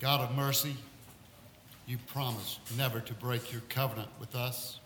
God 0.00 0.20
of 0.20 0.36
mercy, 0.36 0.76
you 1.86 1.98
promised 2.12 2.60
never 2.76 3.00
to 3.00 3.14
break 3.14 3.50
your 3.50 3.62
covenant 3.68 4.08
with 4.20 4.34
us. 4.36 4.78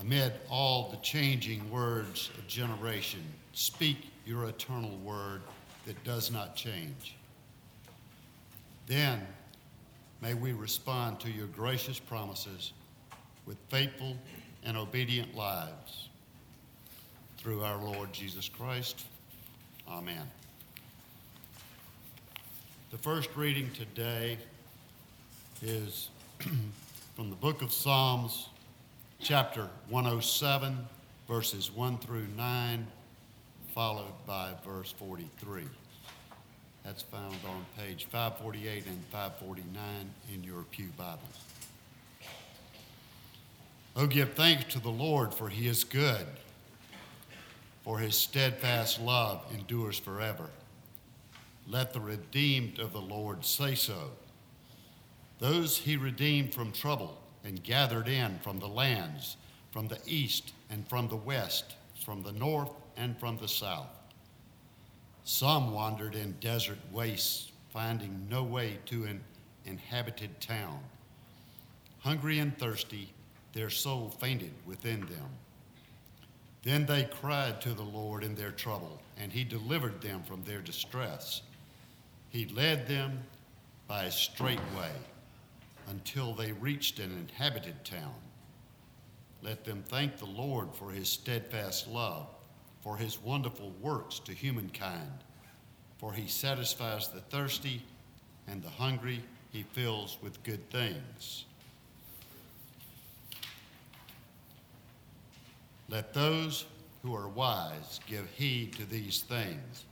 Amid 0.00 0.32
all 0.48 0.90
the 0.90 0.96
changing 0.98 1.68
words 1.70 2.30
of 2.38 2.46
generation, 2.46 3.20
speak 3.52 3.96
your 4.24 4.44
eternal 4.48 4.96
word 5.04 5.42
that 5.86 6.02
does 6.04 6.30
not 6.30 6.54
change. 6.54 7.16
Then 8.86 9.26
may 10.22 10.34
we 10.34 10.52
respond 10.52 11.20
to 11.20 11.30
your 11.30 11.48
gracious 11.48 11.98
promises 11.98 12.72
with 13.44 13.56
faithful 13.68 14.16
and 14.64 14.76
obedient 14.76 15.34
lives. 15.34 16.08
Through 17.38 17.62
our 17.62 17.76
Lord 17.76 18.12
Jesus 18.12 18.48
Christ. 18.48 19.04
Amen. 19.88 20.28
The 22.90 22.96
first 22.96 23.28
reading 23.36 23.70
today 23.72 24.38
is 25.60 26.08
from 27.14 27.28
the 27.28 27.36
book 27.36 27.60
of 27.60 27.70
Psalms, 27.70 28.48
chapter 29.20 29.68
107, 29.90 30.74
verses 31.28 31.70
1 31.70 31.98
through 31.98 32.26
9, 32.34 32.86
followed 33.74 34.14
by 34.26 34.52
verse 34.64 34.90
43. 34.92 35.64
That's 36.82 37.02
found 37.02 37.36
on 37.46 37.66
page 37.76 38.06
548 38.06 38.86
and 38.86 39.04
549 39.10 40.10
in 40.32 40.42
your 40.42 40.62
Pew 40.70 40.88
Bible. 40.96 41.18
Oh, 43.96 44.06
give 44.06 44.32
thanks 44.32 44.64
to 44.72 44.80
the 44.80 44.88
Lord, 44.88 45.34
for 45.34 45.50
he 45.50 45.68
is 45.68 45.84
good, 45.84 46.24
for 47.84 47.98
his 47.98 48.16
steadfast 48.16 48.98
love 48.98 49.44
endures 49.52 49.98
forever. 49.98 50.48
Let 51.70 51.92
the 51.92 52.00
redeemed 52.00 52.78
of 52.78 52.92
the 52.92 53.00
Lord 53.00 53.44
say 53.44 53.74
so. 53.74 54.12
Those 55.38 55.76
he 55.76 55.98
redeemed 55.98 56.54
from 56.54 56.72
trouble 56.72 57.20
and 57.44 57.62
gathered 57.62 58.08
in 58.08 58.38
from 58.38 58.58
the 58.58 58.68
lands, 58.68 59.36
from 59.70 59.86
the 59.88 59.98
east 60.06 60.52
and 60.70 60.88
from 60.88 61.08
the 61.08 61.16
west, 61.16 61.76
from 62.04 62.22
the 62.22 62.32
north 62.32 62.70
and 62.96 63.18
from 63.20 63.36
the 63.36 63.48
south. 63.48 63.90
Some 65.24 65.74
wandered 65.74 66.14
in 66.14 66.36
desert 66.40 66.78
wastes, 66.90 67.52
finding 67.70 68.26
no 68.30 68.42
way 68.42 68.78
to 68.86 69.04
an 69.04 69.20
inhabited 69.66 70.40
town. 70.40 70.80
Hungry 71.98 72.38
and 72.38 72.56
thirsty, 72.56 73.12
their 73.52 73.68
soul 73.68 74.08
fainted 74.08 74.54
within 74.64 75.00
them. 75.00 75.28
Then 76.62 76.86
they 76.86 77.04
cried 77.04 77.60
to 77.60 77.74
the 77.74 77.82
Lord 77.82 78.24
in 78.24 78.34
their 78.34 78.52
trouble, 78.52 79.02
and 79.18 79.30
he 79.30 79.44
delivered 79.44 80.00
them 80.00 80.22
from 80.22 80.42
their 80.44 80.60
distress. 80.60 81.42
He 82.30 82.46
led 82.46 82.86
them 82.86 83.22
by 83.86 84.04
a 84.04 84.10
straight 84.10 84.60
way 84.76 84.92
until 85.88 86.34
they 86.34 86.52
reached 86.52 86.98
an 86.98 87.10
inhabited 87.12 87.84
town. 87.84 88.14
Let 89.42 89.64
them 89.64 89.82
thank 89.86 90.18
the 90.18 90.26
Lord 90.26 90.68
for 90.74 90.90
his 90.90 91.08
steadfast 91.08 91.88
love, 91.88 92.26
for 92.82 92.96
his 92.96 93.22
wonderful 93.22 93.72
works 93.80 94.18
to 94.20 94.32
humankind. 94.32 95.24
For 95.98 96.12
he 96.12 96.28
satisfies 96.28 97.08
the 97.08 97.20
thirsty, 97.20 97.82
and 98.46 98.62
the 98.62 98.70
hungry 98.70 99.22
he 99.50 99.62
fills 99.62 100.18
with 100.22 100.42
good 100.42 100.68
things. 100.70 101.44
Let 105.88 106.12
those 106.12 106.66
who 107.02 107.14
are 107.14 107.28
wise 107.28 108.00
give 108.06 108.28
heed 108.36 108.74
to 108.74 108.84
these 108.84 109.22
things 109.22 109.84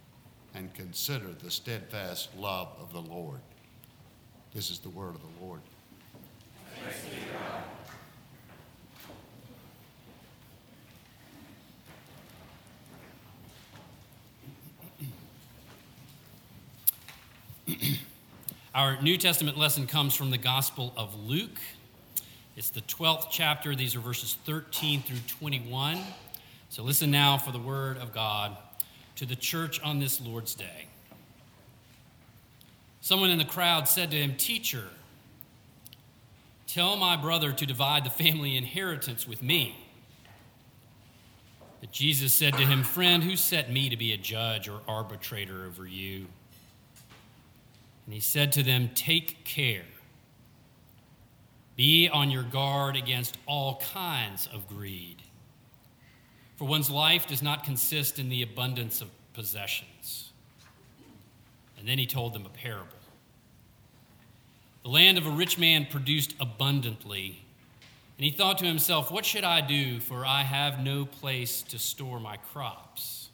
and 0.57 0.73
consider 0.73 1.29
the 1.43 1.51
steadfast 1.51 2.31
love 2.39 2.69
of 2.81 2.91
the 2.93 3.01
Lord. 3.01 3.41
This 4.55 4.71
is 4.71 4.79
the 4.79 4.89
word 4.89 5.15
of 5.15 5.21
the 5.21 5.45
Lord. 5.45 5.61
Our 18.75 19.01
New 19.03 19.19
Testament 19.19 19.59
lesson 19.59 19.86
comes 19.86 20.14
from 20.14 20.30
the 20.30 20.39
Gospel 20.39 20.95
of 20.97 21.14
Luke. 21.14 21.61
It's 22.57 22.70
the 22.70 22.80
12th 22.80 23.27
chapter. 23.30 23.75
These 23.75 23.95
are 23.95 24.01
verses 24.01 24.39
13 24.47 25.03
through 25.03 25.19
21. 25.29 25.98
So 26.70 26.83
listen 26.83 27.11
now 27.11 27.36
for 27.36 27.53
the 27.53 27.59
word 27.59 27.98
of 27.98 28.14
God 28.14 28.57
to 29.17 29.27
the 29.27 29.37
church 29.37 29.81
on 29.83 29.99
this 29.99 30.21
Lord's 30.21 30.55
Day. 30.55 30.87
Someone 33.01 33.31
in 33.31 33.39
the 33.39 33.45
crowd 33.45 33.89
said 33.89 34.11
to 34.11 34.17
him, 34.17 34.37
Teacher, 34.37 34.85
tell 36.67 36.97
my 36.97 37.17
brother 37.17 37.53
to 37.53 37.67
divide 37.67 38.05
the 38.05 38.11
family 38.11 38.57
inheritance 38.57 39.27
with 39.27 39.43
me. 39.43 39.77
But 41.81 41.93
Jesus 41.93 42.35
said 42.35 42.55
to 42.55 42.65
him, 42.65 42.83
Friend, 42.83 43.23
who 43.23 43.37
set 43.37 43.71
me 43.71 43.89
to 43.89 43.97
be 43.97 44.13
a 44.13 44.17
judge 44.17 44.69
or 44.69 44.81
arbitrator 44.89 45.67
over 45.67 45.87
you? 45.87 46.27
And 48.07 48.15
he 48.15 48.21
said 48.21 48.53
to 48.53 48.63
them, 48.63 48.91
Take 48.95 49.45
care. 49.45 49.85
Be 51.77 52.09
on 52.09 52.31
your 52.31 52.43
guard 52.43 52.97
against 52.97 53.37
all 53.47 53.83
kinds 53.93 54.48
of 54.53 54.67
greed. 54.69 55.23
For 56.56 56.67
one's 56.67 56.90
life 56.90 57.27
does 57.27 57.42
not 57.42 57.64
consist 57.64 58.18
in 58.18 58.28
the 58.28 58.42
abundance 58.42 59.00
of 59.00 59.08
possessions. 59.34 60.33
And 61.78 61.86
then 61.86 61.98
he 61.98 62.06
told 62.06 62.33
them 62.33 62.46
a 62.46 62.50
parable. 62.50 62.89
The 64.83 64.89
land 64.89 65.18
of 65.18 65.27
a 65.27 65.30
rich 65.30 65.58
man 65.58 65.86
produced 65.90 66.34
abundantly. 66.40 67.42
And 68.17 68.24
he 68.24 68.30
thought 68.30 68.58
to 68.58 68.64
himself, 68.64 69.11
What 69.11 69.27
should 69.27 69.44
I 69.44 69.61
do, 69.61 70.00
for 70.00 70.24
I 70.24 70.42
have 70.42 70.80
no 70.80 71.05
place 71.05 71.62
to 71.62 71.78
store 71.78 72.18
my 72.18 72.39
crops? 72.39 73.28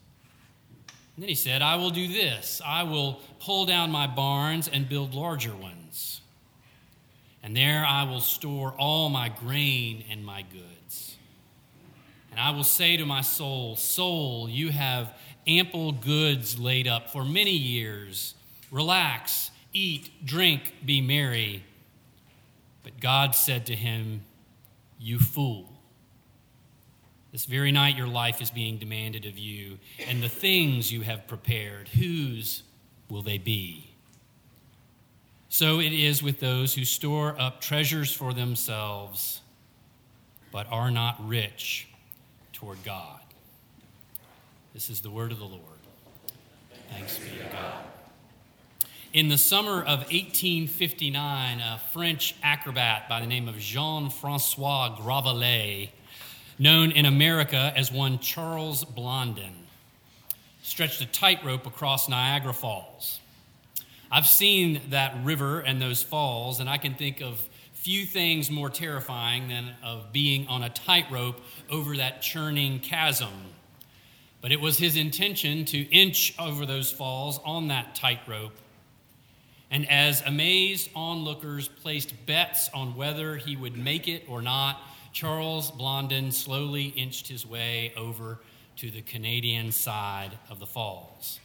And 1.14 1.22
then 1.22 1.28
he 1.28 1.34
said, 1.34 1.62
I 1.62 1.76
will 1.76 1.90
do 1.90 2.08
this 2.08 2.60
I 2.64 2.82
will 2.82 3.20
pull 3.38 3.66
down 3.66 3.90
my 3.90 4.06
barns 4.06 4.66
and 4.66 4.88
build 4.88 5.14
larger 5.14 5.54
ones. 5.54 6.20
And 7.42 7.56
there 7.56 7.84
I 7.84 8.04
will 8.04 8.20
store 8.20 8.72
all 8.78 9.08
my 9.08 9.28
grain 9.28 10.04
and 10.10 10.24
my 10.24 10.42
goods. 10.42 10.81
And 12.32 12.40
I 12.40 12.50
will 12.50 12.64
say 12.64 12.96
to 12.96 13.04
my 13.04 13.20
soul, 13.20 13.76
Soul, 13.76 14.48
you 14.48 14.70
have 14.70 15.14
ample 15.46 15.92
goods 15.92 16.58
laid 16.58 16.88
up 16.88 17.10
for 17.10 17.24
many 17.24 17.52
years. 17.52 18.34
Relax, 18.70 19.50
eat, 19.74 20.10
drink, 20.24 20.74
be 20.84 21.02
merry. 21.02 21.62
But 22.82 22.98
God 23.00 23.34
said 23.34 23.66
to 23.66 23.76
him, 23.76 24.22
You 24.98 25.18
fool. 25.18 25.68
This 27.32 27.44
very 27.44 27.70
night 27.70 27.98
your 27.98 28.06
life 28.06 28.40
is 28.40 28.50
being 28.50 28.78
demanded 28.78 29.26
of 29.26 29.38
you, 29.38 29.78
and 30.06 30.22
the 30.22 30.28
things 30.28 30.90
you 30.90 31.02
have 31.02 31.26
prepared, 31.26 31.88
whose 31.88 32.62
will 33.10 33.22
they 33.22 33.38
be? 33.38 33.90
So 35.50 35.80
it 35.80 35.92
is 35.92 36.22
with 36.22 36.40
those 36.40 36.74
who 36.74 36.86
store 36.86 37.38
up 37.38 37.60
treasures 37.60 38.12
for 38.12 38.32
themselves, 38.32 39.42
but 40.50 40.66
are 40.70 40.90
not 40.90 41.16
rich 41.26 41.88
toward 42.62 42.82
God. 42.84 43.18
This 44.72 44.88
is 44.88 45.00
the 45.00 45.10
word 45.10 45.32
of 45.32 45.40
the 45.40 45.44
Lord. 45.44 45.62
Thanks 46.92 47.18
be 47.18 47.36
to 47.38 47.52
God. 47.52 47.84
In 49.12 49.28
the 49.28 49.36
summer 49.36 49.80
of 49.80 49.98
1859, 50.12 51.58
a 51.58 51.80
French 51.92 52.36
acrobat 52.40 53.08
by 53.08 53.18
the 53.18 53.26
name 53.26 53.48
of 53.48 53.58
Jean 53.58 54.10
Francois 54.10 54.96
Gravelet, 54.96 55.88
known 56.56 56.92
in 56.92 57.04
America 57.04 57.72
as 57.74 57.90
one 57.90 58.20
Charles 58.20 58.84
Blondin, 58.84 59.54
stretched 60.62 61.00
a 61.00 61.06
tightrope 61.06 61.66
across 61.66 62.08
Niagara 62.08 62.54
Falls. 62.54 63.18
I've 64.08 64.28
seen 64.28 64.82
that 64.90 65.16
river 65.24 65.58
and 65.58 65.82
those 65.82 66.04
falls, 66.04 66.60
and 66.60 66.70
I 66.70 66.78
can 66.78 66.94
think 66.94 67.22
of 67.22 67.44
few 67.82 68.06
things 68.06 68.48
more 68.48 68.70
terrifying 68.70 69.48
than 69.48 69.74
of 69.82 70.12
being 70.12 70.46
on 70.46 70.62
a 70.62 70.70
tightrope 70.70 71.40
over 71.68 71.96
that 71.96 72.22
churning 72.22 72.78
chasm. 72.78 73.32
But 74.40 74.52
it 74.52 74.60
was 74.60 74.78
his 74.78 74.96
intention 74.96 75.64
to 75.64 75.78
inch 75.90 76.32
over 76.38 76.64
those 76.64 76.92
falls 76.92 77.40
on 77.44 77.66
that 77.68 77.96
tightrope. 77.96 78.52
And 79.68 79.90
as 79.90 80.22
amazed 80.22 80.90
onlookers 80.94 81.66
placed 81.66 82.14
bets 82.24 82.70
on 82.72 82.94
whether 82.94 83.34
he 83.36 83.56
would 83.56 83.76
make 83.76 84.06
it 84.06 84.26
or 84.28 84.42
not, 84.42 84.80
Charles 85.12 85.72
Blondin 85.72 86.30
slowly 86.30 86.84
inched 86.84 87.26
his 87.26 87.44
way 87.44 87.92
over 87.96 88.38
to 88.76 88.92
the 88.92 89.02
Canadian 89.02 89.72
side 89.72 90.38
of 90.48 90.60
the 90.60 90.66
falls. 90.66 91.40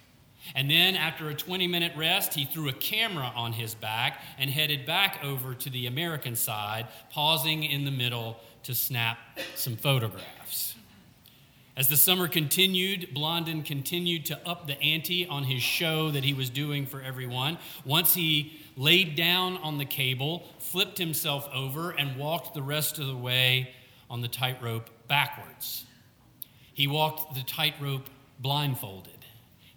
And 0.55 0.69
then, 0.69 0.95
after 0.95 1.29
a 1.29 1.33
20 1.33 1.67
minute 1.67 1.93
rest, 1.95 2.33
he 2.33 2.45
threw 2.45 2.69
a 2.69 2.73
camera 2.73 3.31
on 3.35 3.53
his 3.53 3.75
back 3.75 4.21
and 4.37 4.49
headed 4.49 4.85
back 4.85 5.19
over 5.23 5.53
to 5.53 5.69
the 5.69 5.87
American 5.87 6.35
side, 6.35 6.87
pausing 7.11 7.63
in 7.63 7.85
the 7.85 7.91
middle 7.91 8.39
to 8.63 8.75
snap 8.75 9.17
some 9.55 9.75
photographs. 9.75 10.75
As 11.77 11.89
the 11.89 11.95
summer 11.95 12.27
continued, 12.27 13.13
Blondin 13.13 13.61
continued 13.61 14.25
to 14.25 14.47
up 14.47 14.65
the 14.65 14.81
ante 14.81 15.27
on 15.27 15.43
his 15.43 15.61
show 15.61 16.09
that 16.09 16.23
he 16.23 16.33
was 16.33 16.49
doing 16.49 16.87
for 16.87 17.03
everyone. 17.03 17.59
Once 17.85 18.15
he 18.15 18.59
laid 18.75 19.15
down 19.15 19.57
on 19.57 19.77
the 19.77 19.85
cable, 19.85 20.47
flipped 20.57 20.97
himself 20.97 21.47
over, 21.53 21.91
and 21.91 22.17
walked 22.17 22.55
the 22.55 22.63
rest 22.63 22.97
of 22.97 23.05
the 23.05 23.15
way 23.15 23.69
on 24.09 24.21
the 24.21 24.27
tightrope 24.27 24.89
backwards. 25.07 25.85
He 26.73 26.87
walked 26.87 27.35
the 27.35 27.43
tightrope 27.43 28.09
blindfolded. 28.39 29.16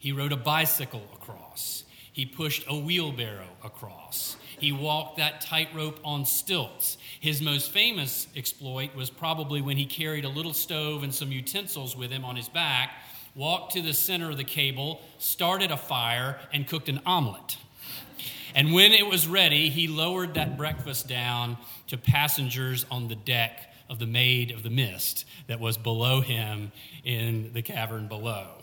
He 0.00 0.12
rode 0.12 0.32
a 0.32 0.37
bicycle 0.37 1.02
across. 1.14 1.85
He 2.12 2.26
pushed 2.26 2.64
a 2.67 2.76
wheelbarrow 2.76 3.50
across. 3.62 4.37
He 4.58 4.73
walked 4.73 5.19
that 5.19 5.43
tightrope 5.43 6.00
on 6.05 6.25
stilts. 6.25 6.99
His 7.20 7.41
most 7.41 7.70
famous 7.70 8.26
exploit 8.35 8.94
was 8.97 9.11
probably 9.11 9.61
when 9.61 9.76
he 9.76 9.87
carried 9.87 10.25
a 10.25 10.29
little 10.29 10.55
stove 10.55 11.02
and 11.02 11.14
some 11.14 11.31
utensils 11.31 11.97
with 11.97 12.11
him 12.11 12.25
on 12.25 12.35
his 12.35 12.49
back, 12.49 12.91
walked 13.35 13.75
to 13.75 13.82
the 13.82 13.93
center 13.93 14.31
of 14.31 14.38
the 14.38 14.44
cable, 14.44 15.02
started 15.19 15.70
a 15.70 15.76
fire, 15.76 16.38
and 16.53 16.67
cooked 16.67 16.88
an 16.88 17.00
omelet. 17.06 17.58
And 18.55 18.73
when 18.73 18.93
it 18.93 19.06
was 19.06 19.29
ready, 19.29 19.69
he 19.69 19.87
lowered 19.87 20.35
that 20.35 20.56
breakfast 20.56 21.08
down 21.08 21.58
to 21.88 21.96
passengers 21.99 22.85
on 22.91 23.08
the 23.08 23.17
deck 23.17 23.73
of 23.88 23.99
the 23.99 24.06
Maid 24.06 24.50
of 24.50 24.62
the 24.62 24.70
Mist 24.70 25.26
that 25.46 25.61
was 25.61 25.76
below 25.76 26.20
him 26.20 26.73
in 27.05 27.53
the 27.53 27.62
cavern 27.62 28.08
below. 28.08 28.60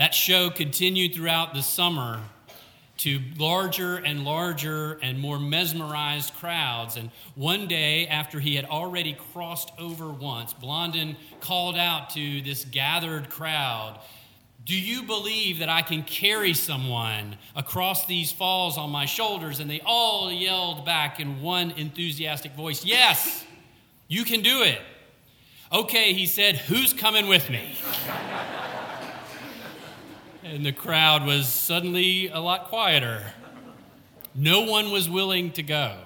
That 0.00 0.14
show 0.14 0.48
continued 0.48 1.14
throughout 1.14 1.52
the 1.52 1.60
summer 1.60 2.20
to 2.96 3.20
larger 3.36 3.98
and 3.98 4.24
larger 4.24 4.98
and 5.02 5.20
more 5.20 5.38
mesmerized 5.38 6.32
crowds. 6.36 6.96
And 6.96 7.10
one 7.34 7.68
day, 7.68 8.06
after 8.06 8.40
he 8.40 8.54
had 8.54 8.64
already 8.64 9.12
crossed 9.34 9.70
over 9.78 10.08
once, 10.08 10.54
Blondin 10.54 11.16
called 11.40 11.76
out 11.76 12.08
to 12.14 12.40
this 12.40 12.64
gathered 12.64 13.28
crowd 13.28 14.00
Do 14.64 14.74
you 14.74 15.02
believe 15.02 15.58
that 15.58 15.68
I 15.68 15.82
can 15.82 16.02
carry 16.02 16.54
someone 16.54 17.36
across 17.54 18.06
these 18.06 18.32
falls 18.32 18.78
on 18.78 18.88
my 18.88 19.04
shoulders? 19.04 19.60
And 19.60 19.70
they 19.70 19.82
all 19.84 20.32
yelled 20.32 20.86
back 20.86 21.20
in 21.20 21.42
one 21.42 21.72
enthusiastic 21.72 22.52
voice 22.52 22.86
Yes, 22.86 23.44
you 24.08 24.24
can 24.24 24.40
do 24.40 24.62
it. 24.62 24.80
Okay, 25.70 26.14
he 26.14 26.24
said, 26.24 26.56
Who's 26.56 26.94
coming 26.94 27.28
with 27.28 27.50
me? 27.50 27.74
And 30.42 30.64
the 30.64 30.72
crowd 30.72 31.26
was 31.26 31.48
suddenly 31.48 32.28
a 32.28 32.40
lot 32.40 32.66
quieter. 32.66 33.22
No 34.34 34.62
one 34.62 34.90
was 34.90 35.08
willing 35.08 35.52
to 35.52 35.62
go. 35.62 35.96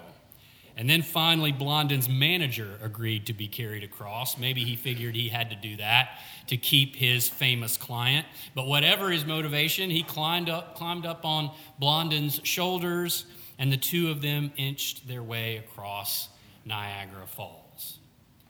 And 0.77 0.91
then 0.91 1.03
finally, 1.03 1.53
Blondin's 1.53 2.09
manager 2.09 2.79
agreed 2.83 3.27
to 3.27 3.33
be 3.33 3.47
carried 3.47 3.85
across. 3.85 4.37
Maybe 4.37 4.65
he 4.65 4.75
figured 4.75 5.15
he 5.15 5.29
had 5.29 5.51
to 5.51 5.57
do 5.57 5.77
that 5.77 6.19
to 6.49 6.57
keep 6.57 6.97
his 6.97 7.29
famous 7.29 7.77
client. 7.77 8.27
But 8.57 8.67
whatever 8.67 9.11
his 9.11 9.25
motivation, 9.25 9.89
he 9.89 10.03
climbed 10.03 10.49
up, 10.49 10.75
climbed 10.75 11.07
up 11.07 11.25
on 11.25 11.53
Blondin's 11.79 12.41
shoulders, 12.43 13.27
and 13.57 13.73
the 13.73 13.77
two 13.77 14.11
of 14.11 14.21
them 14.21 14.53
inched 14.57 15.07
their 15.07 15.23
way 15.23 15.59
across 15.59 16.29
Niagara 16.65 17.27
Falls. 17.27 17.99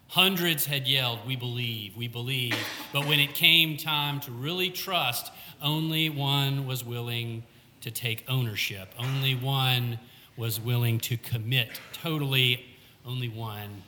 Hundreds 0.08 0.66
had 0.66 0.86
yelled, 0.86 1.26
We 1.26 1.36
believe, 1.36 1.96
we 1.96 2.08
believe. 2.08 2.56
But 2.92 3.06
when 3.06 3.20
it 3.20 3.34
came 3.34 3.76
time 3.76 4.20
to 4.20 4.30
really 4.30 4.70
trust 4.70 5.32
only 5.62 6.10
one 6.10 6.66
was 6.66 6.84
willing 6.84 7.42
to 7.80 7.90
take 7.90 8.24
ownership. 8.28 8.92
Only 8.98 9.34
one 9.34 9.98
was 10.36 10.60
willing 10.60 10.98
to 11.00 11.16
commit 11.16 11.80
totally. 11.92 12.64
Only 13.04 13.28
one 13.28 13.82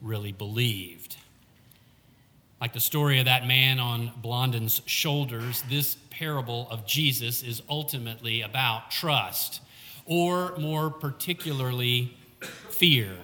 really 0.00 0.32
believed. 0.32 1.16
Like 2.60 2.72
the 2.72 2.80
story 2.80 3.18
of 3.18 3.26
that 3.26 3.46
man 3.46 3.78
on 3.78 4.12
Blondin's 4.22 4.82
shoulders, 4.86 5.62
this 5.68 5.96
parable 6.10 6.68
of 6.70 6.86
Jesus 6.86 7.42
is 7.42 7.60
ultimately 7.68 8.42
about 8.42 8.90
trust, 8.90 9.60
or 10.06 10.56
more 10.58 10.90
particularly, 10.90 12.16
fear 12.70 13.16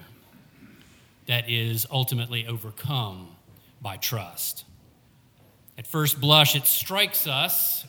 that 1.28 1.48
is 1.48 1.86
ultimately 1.90 2.46
overcome 2.46 3.28
by 3.80 3.96
trust. 3.96 4.64
At 5.76 5.86
first 5.86 6.20
blush, 6.20 6.56
it 6.56 6.66
strikes 6.66 7.28
us 7.28 7.86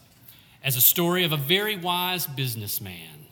as 0.64 0.76
a 0.76 0.82
story 0.82 1.24
of 1.24 1.32
a 1.32 1.38
very 1.38 1.76
wise 1.76 2.28
businessman. 2.28 3.26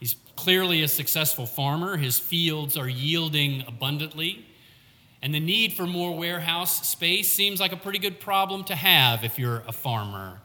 He's 0.00 0.16
clearly 0.34 0.82
a 0.82 0.88
successful 0.88 1.46
farmer, 1.46 1.96
his 1.96 2.18
fields 2.18 2.76
are 2.76 2.88
yielding 2.88 3.62
abundantly. 3.68 4.46
And 5.22 5.34
the 5.34 5.40
need 5.40 5.74
for 5.74 5.86
more 5.86 6.16
warehouse 6.16 6.88
space 6.88 7.30
seems 7.30 7.60
like 7.60 7.72
a 7.72 7.76
pretty 7.76 7.98
good 7.98 8.20
problem 8.20 8.64
to 8.64 8.74
have 8.74 9.22
if 9.22 9.38
you're 9.38 9.62
a 9.68 9.72
farmer. 9.72 10.40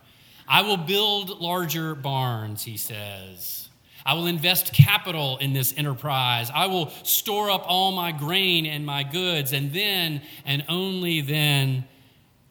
I 0.47 0.61
will 0.63 0.77
build 0.77 1.39
larger 1.39 1.95
barns, 1.95 2.63
he 2.63 2.75
says. 2.75 3.64
I 4.05 4.13
will 4.13 4.27
invest 4.27 4.73
capital 4.73 5.37
in 5.37 5.53
this 5.53 5.73
enterprise. 5.75 6.51
I 6.53 6.67
will 6.67 6.89
store 7.03 7.49
up 7.49 7.63
all 7.65 7.91
my 7.91 8.11
grain 8.11 8.65
and 8.65 8.85
my 8.85 9.03
goods, 9.03 9.51
and 9.51 9.73
then, 9.73 10.21
and 10.45 10.63
only 10.69 11.21
then, 11.21 11.85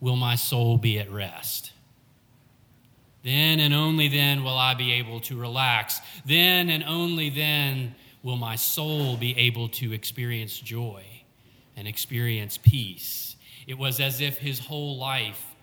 will 0.00 0.16
my 0.16 0.34
soul 0.34 0.78
be 0.78 0.98
at 0.98 1.10
rest. 1.10 1.72
Then 3.22 3.58
and 3.58 3.72
only 3.72 4.08
then 4.08 4.44
will 4.44 4.58
I 4.58 4.74
be 4.74 4.92
able 4.92 5.20
to 5.20 5.40
relax. 5.40 6.00
Then 6.26 6.68
and 6.68 6.84
only 6.84 7.30
then 7.30 7.94
will 8.22 8.36
my 8.36 8.56
soul 8.56 9.16
be 9.16 9.36
able 9.38 9.68
to 9.70 9.94
experience 9.94 10.58
joy 10.58 11.04
and 11.74 11.88
experience 11.88 12.58
peace. 12.58 13.36
It 13.66 13.78
was 13.78 13.98
as 13.98 14.20
if 14.20 14.36
his 14.38 14.58
whole 14.58 14.98
life 14.98 15.53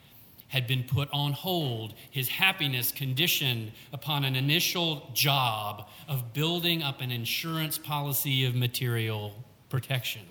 had 0.52 0.68
been 0.68 0.84
put 0.84 1.08
on 1.14 1.32
hold, 1.32 1.94
his 2.10 2.28
happiness 2.28 2.92
conditioned 2.92 3.72
upon 3.94 4.26
an 4.26 4.36
initial 4.36 5.10
job 5.14 5.88
of 6.10 6.34
building 6.34 6.84
up 6.84 7.00
an 7.00 7.10
insurance 7.10 7.78
policy 7.78 8.44
of 8.44 8.54
material 8.54 9.34
protection. 9.70 10.24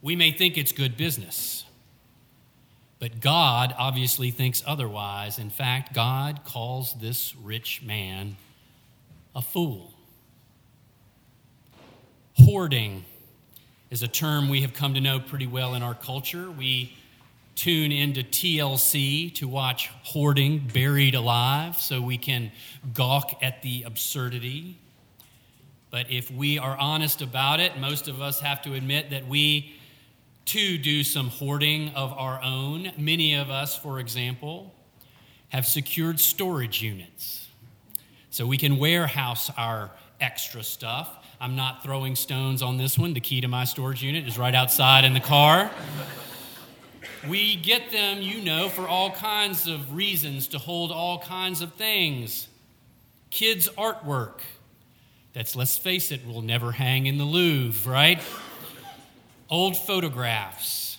We 0.00 0.14
may 0.14 0.30
think 0.30 0.56
it's 0.56 0.70
good 0.70 0.96
business. 0.96 1.64
But 3.00 3.20
God 3.20 3.74
obviously 3.76 4.30
thinks 4.30 4.62
otherwise. 4.64 5.40
In 5.40 5.50
fact, 5.50 5.92
God 5.92 6.44
calls 6.44 6.94
this 7.00 7.34
rich 7.36 7.82
man 7.82 8.36
a 9.34 9.42
fool. 9.42 9.92
Hoarding 12.36 13.04
is 13.90 14.04
a 14.04 14.08
term 14.08 14.48
we 14.48 14.62
have 14.62 14.74
come 14.74 14.94
to 14.94 15.00
know 15.00 15.18
pretty 15.18 15.46
well 15.46 15.74
in 15.74 15.82
our 15.82 15.94
culture. 15.94 16.50
We 16.50 16.96
tune 17.58 17.90
into 17.90 18.22
TLC 18.22 19.34
to 19.34 19.48
watch 19.48 19.90
hoarding 20.04 20.60
buried 20.72 21.16
alive 21.16 21.76
so 21.76 22.00
we 22.00 22.16
can 22.16 22.52
gawk 22.94 23.36
at 23.42 23.62
the 23.62 23.82
absurdity. 23.82 24.78
But 25.90 26.08
if 26.08 26.30
we 26.30 26.60
are 26.60 26.76
honest 26.76 27.20
about 27.20 27.58
it, 27.58 27.76
most 27.76 28.06
of 28.06 28.22
us 28.22 28.38
have 28.38 28.62
to 28.62 28.74
admit 28.74 29.10
that 29.10 29.26
we 29.26 29.74
too 30.44 30.78
do 30.78 31.02
some 31.02 31.30
hoarding 31.30 31.88
of 31.96 32.12
our 32.12 32.40
own. 32.44 32.92
Many 32.96 33.34
of 33.34 33.50
us, 33.50 33.76
for 33.76 33.98
example, 33.98 34.72
have 35.48 35.66
secured 35.66 36.20
storage 36.20 36.80
units 36.80 37.48
so 38.30 38.46
we 38.46 38.56
can 38.56 38.78
warehouse 38.78 39.50
our 39.56 39.90
extra 40.20 40.62
stuff. 40.62 41.26
I'm 41.40 41.56
not 41.56 41.82
throwing 41.82 42.14
stones 42.14 42.62
on 42.62 42.76
this 42.76 42.96
one. 42.96 43.14
The 43.14 43.20
key 43.20 43.40
to 43.40 43.48
my 43.48 43.64
storage 43.64 44.04
unit 44.04 44.28
is 44.28 44.38
right 44.38 44.54
outside 44.54 45.04
in 45.04 45.12
the 45.12 45.20
car. 45.20 45.72
We 47.26 47.56
get 47.56 47.90
them, 47.90 48.22
you 48.22 48.40
know, 48.42 48.68
for 48.68 48.86
all 48.86 49.10
kinds 49.10 49.66
of 49.66 49.94
reasons 49.94 50.48
to 50.48 50.58
hold 50.58 50.92
all 50.92 51.18
kinds 51.18 51.62
of 51.62 51.72
things. 51.74 52.48
Kids' 53.30 53.68
artwork 53.76 54.40
that's, 55.32 55.56
let's 55.56 55.76
face 55.76 56.12
it, 56.12 56.26
will 56.26 56.42
never 56.42 56.72
hang 56.72 57.06
in 57.06 57.18
the 57.18 57.24
Louvre, 57.24 57.90
right? 57.90 58.20
old 59.50 59.76
photographs, 59.76 60.98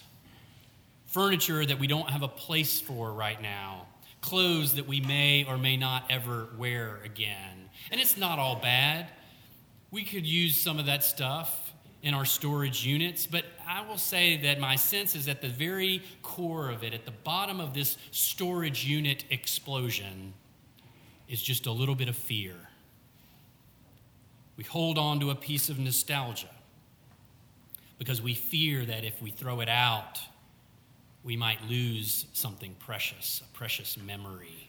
furniture 1.08 1.66
that 1.66 1.80
we 1.80 1.88
don't 1.88 2.10
have 2.10 2.24
a 2.24 2.28
place 2.28 2.82
for 2.82 3.12
right 3.12 3.42
now, 3.42 3.86
clothes 4.22 4.76
that 4.76 4.88
we 4.88 5.00
may 5.02 5.46
or 5.46 5.58
may 5.58 5.78
not 5.78 6.04
ever 6.10 6.48
wear 6.58 7.00
again. 7.04 7.70
And 7.92 8.02
it's 8.02 8.18
not 8.18 8.40
all 8.40 8.56
bad. 8.56 9.08
We 9.92 10.04
could 10.04 10.26
use 10.26 10.58
some 10.58 10.80
of 10.80 10.86
that 10.88 11.04
stuff 11.04 11.69
in 12.02 12.14
our 12.14 12.26
storage 12.26 12.86
units, 12.86 13.26
but 13.26 13.46
I 13.68 13.82
will 13.82 13.98
say 13.98 14.38
that 14.38 14.60
my 14.60 14.76
sense 14.76 15.16
is 15.16 15.28
at 15.28 15.42
the 15.42 15.50
very 15.50 16.02
core 16.22 16.70
of 16.70 16.84
it, 16.84 16.94
at 16.94 17.06
the 17.06 17.12
bottom 17.12 17.60
of 17.60 17.74
this 17.74 17.98
storage 18.12 18.86
unit 18.86 19.26
explosion, 19.30 20.34
is 21.28 21.42
just 21.42 21.66
a 21.66 21.72
little 21.72 21.96
bit 21.96 22.08
of 22.08 22.16
fear. 22.16 22.56
We 24.56 24.64
hold 24.64 24.98
on 24.98 25.20
to 25.20 25.30
a 25.30 25.36
piece 25.36 25.70
of 25.70 25.78
nostalgia 25.78 26.50
because 27.98 28.22
we 28.22 28.34
fear 28.34 28.86
that 28.86 29.04
if 29.04 29.22
we 29.22 29.30
throw 29.30 29.60
it 29.60 29.70
out, 29.70 30.20
we 31.24 31.36
might 31.36 31.62
lose 31.70 32.26
something 32.34 32.76
precious, 32.80 33.42
a 33.44 33.58
precious 33.58 33.98
memory. 33.98 34.69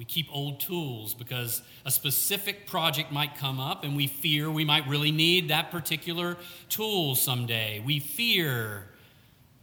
We 0.00 0.06
keep 0.06 0.28
old 0.32 0.60
tools 0.60 1.12
because 1.12 1.60
a 1.84 1.90
specific 1.90 2.66
project 2.66 3.12
might 3.12 3.36
come 3.36 3.60
up 3.60 3.84
and 3.84 3.94
we 3.94 4.06
fear 4.06 4.50
we 4.50 4.64
might 4.64 4.88
really 4.88 5.10
need 5.10 5.48
that 5.48 5.70
particular 5.70 6.38
tool 6.70 7.14
someday. 7.14 7.82
We 7.84 8.00
fear 8.00 8.86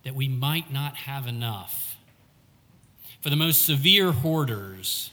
that 0.03 0.13
we 0.13 0.27
might 0.27 0.71
not 0.71 0.95
have 0.95 1.25
enough. 1.25 1.97
For 3.21 3.31
the 3.31 3.35
most 3.35 3.65
severe 3.65 4.11
hoarders, 4.11 5.09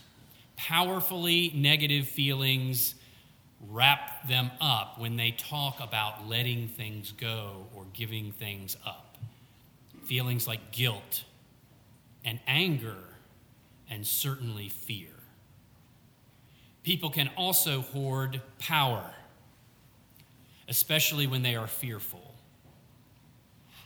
powerfully 0.56 1.52
negative 1.54 2.06
feelings 2.06 2.94
wrap 3.70 4.28
them 4.28 4.50
up 4.60 5.00
when 5.00 5.16
they 5.16 5.30
talk 5.30 5.80
about 5.80 6.28
letting 6.28 6.68
things 6.68 7.12
go 7.12 7.64
or 7.74 7.86
giving 7.94 8.32
things 8.32 8.76
up. 8.84 9.16
Feelings 10.04 10.46
like 10.46 10.70
guilt 10.70 11.24
and 12.26 12.40
anger 12.46 12.98
and 13.88 14.06
certainly 14.06 14.68
fear. 14.68 15.13
People 16.84 17.08
can 17.08 17.30
also 17.36 17.80
hoard 17.80 18.42
power, 18.58 19.10
especially 20.68 21.26
when 21.26 21.42
they 21.42 21.56
are 21.56 21.66
fearful. 21.66 22.34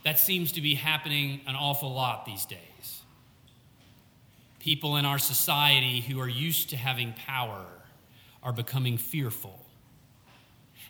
That 0.03 0.19
seems 0.19 0.51
to 0.53 0.61
be 0.61 0.75
happening 0.75 1.41
an 1.47 1.55
awful 1.55 1.93
lot 1.93 2.25
these 2.25 2.45
days. 2.45 3.01
People 4.59 4.97
in 4.97 5.05
our 5.05 5.17
society 5.17 6.01
who 6.01 6.19
are 6.19 6.27
used 6.27 6.69
to 6.71 6.77
having 6.77 7.13
power 7.13 7.65
are 8.43 8.51
becoming 8.53 8.97
fearful. 8.97 9.65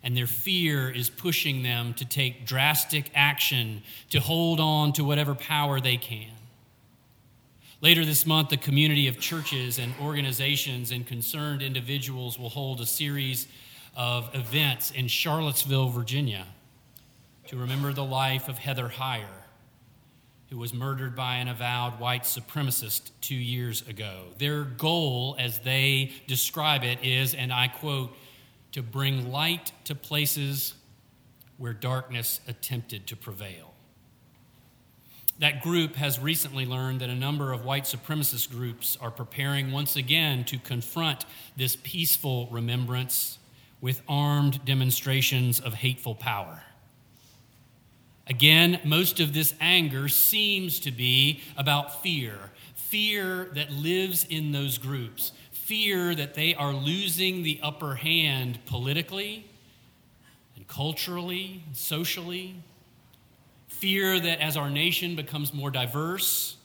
And 0.02 0.18
their 0.18 0.28
fear 0.28 0.90
is 0.90 1.10
pushing 1.10 1.62
them 1.62 1.94
to 1.96 2.06
take 2.06 2.46
drastic 2.46 3.12
action 3.14 3.84
to 4.10 4.20
hold 4.20 4.60
on 4.60 4.94
to 4.94 5.04
whatever 5.04 5.36
power 5.36 5.80
they 5.80 5.98
can. 5.98 6.32
Later 7.82 8.04
this 8.04 8.26
month, 8.26 8.50
the 8.50 8.58
community 8.58 9.08
of 9.08 9.22
churches 9.22 9.80
and 9.80 9.94
organizations 10.02 10.92
and 10.92 11.08
concerned 11.08 11.62
individuals 11.62 12.38
will 12.38 12.50
hold 12.50 12.82
a 12.82 12.86
series 12.86 13.48
of 13.96 14.30
events 14.34 14.92
in 14.92 15.08
Charlottesville, 15.08 15.88
Virginia, 15.88 16.46
to 17.48 17.56
remember 17.56 17.94
the 17.94 18.04
life 18.04 18.50
of 18.50 18.58
Heather 18.58 18.90
Heyer, 18.90 19.46
who 20.50 20.58
was 20.58 20.74
murdered 20.74 21.16
by 21.16 21.36
an 21.36 21.48
avowed 21.48 22.02
white 22.02 22.24
supremacist 22.24 23.12
two 23.22 23.36
years 23.36 23.88
ago. 23.88 24.26
Their 24.40 24.66
goal, 24.66 25.38
as 25.40 25.60
they 25.60 26.12
describe 26.28 26.84
it, 26.84 27.00
is, 27.02 27.34
and 27.34 27.54
I 27.54 27.70
quote, 27.70 28.14
to 28.74 28.84
bring 28.84 29.32
light 29.32 29.72
to 29.86 29.96
places 29.96 30.74
where 31.56 31.74
darkness 31.74 32.42
attempted 32.46 33.08
to 33.08 33.16
prevail. 33.16 33.74
That 35.40 35.62
group 35.62 35.96
has 35.96 36.20
recently 36.20 36.66
learned 36.66 37.00
that 37.00 37.10
a 37.10 37.16
number 37.16 37.54
of 37.54 37.64
white 37.64 37.86
supremacist 37.86 38.52
groups 38.52 38.98
are 39.00 39.10
preparing 39.10 39.72
once 39.72 39.96
again 39.96 40.44
to 40.46 40.58
confront 40.58 41.26
this 41.56 41.78
peaceful 41.82 42.50
remembrance 42.52 43.38
with 43.80 44.02
armed 44.08 44.66
demonstrations 44.66 45.62
of 45.62 45.76
hateful 45.76 46.14
power. 46.14 46.64
Again, 48.28 48.82
most 48.84 49.22
of 49.22 49.34
this 49.34 49.56
anger 49.62 50.10
seems 50.10 50.80
to 50.82 50.92
be 50.92 51.42
about 51.58 52.04
fear 52.04 52.52
fear 52.90 53.50
that 53.54 53.72
lives 53.72 54.26
in 54.32 54.52
those 54.52 54.80
groups, 54.80 55.32
fear 55.52 56.16
that 56.16 56.34
they 56.34 56.56
are 56.56 56.74
losing 56.74 57.44
the 57.44 57.60
upper 57.62 57.94
hand 57.94 58.58
politically 58.66 59.46
and 60.56 60.68
culturally 60.68 61.62
and 61.68 61.78
socially 61.78 62.56
fear 63.80 64.20
that 64.20 64.42
as 64.42 64.58
our 64.58 64.70
nation 64.70 65.16
becomes 65.16 65.54
more 65.54 65.72
diverse 65.72 66.58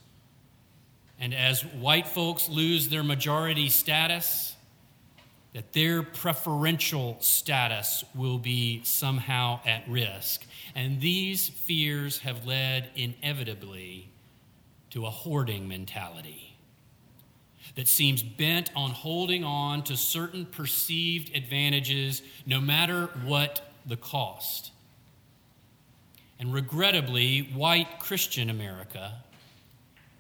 and 1.20 1.32
as 1.32 1.62
white 1.62 2.06
folks 2.06 2.48
lose 2.48 2.88
their 2.88 3.04
majority 3.04 3.68
status, 3.68 4.56
that 5.52 5.72
their 5.72 6.02
preferential 6.02 7.16
status 7.20 8.04
will 8.14 8.38
be 8.38 8.82
somehow 8.82 9.60
at 9.64 9.88
risk. 9.88 10.44
And 10.74 11.00
these 11.00 11.48
fears 11.48 12.18
have 12.18 12.44
led 12.44 12.90
inevitably 12.96 14.08
to 14.90 15.06
a 15.06 15.10
hoarding 15.10 15.68
mentality 15.68 16.56
that 17.76 17.88
seems 17.88 18.22
bent 18.22 18.70
on 18.74 18.90
holding 18.90 19.44
on 19.44 19.82
to 19.84 19.96
certain 19.96 20.46
perceived 20.46 21.34
advantages 21.34 22.22
no 22.44 22.60
matter 22.60 23.06
what 23.24 23.72
the 23.86 23.96
cost. 23.96 24.72
And 26.44 26.52
regrettably, 26.52 27.48
white 27.54 27.98
Christian 28.00 28.50
America 28.50 29.14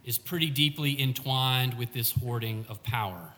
is 0.06 0.16
pretty 0.16 0.48
deeply 0.48 0.98
entwined 0.98 1.74
with 1.74 1.92
this 1.92 2.12
hoarding 2.12 2.64
of 2.70 2.82
power. 2.82 3.34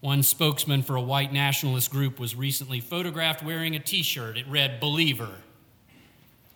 One 0.00 0.24
spokesman 0.24 0.82
for 0.82 0.96
a 0.96 1.00
white 1.00 1.32
nationalist 1.32 1.92
group 1.92 2.18
was 2.18 2.34
recently 2.34 2.80
photographed 2.80 3.44
wearing 3.44 3.76
a 3.76 3.78
t 3.78 4.02
shirt. 4.02 4.36
It 4.36 4.48
read, 4.48 4.80
Believer. 4.80 5.30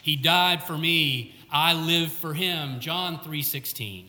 He 0.02 0.16
died 0.16 0.64
for 0.64 0.76
me, 0.76 1.36
I 1.48 1.74
live 1.74 2.10
for 2.10 2.34
him. 2.34 2.80
John 2.80 3.20
3:16. 3.20 4.06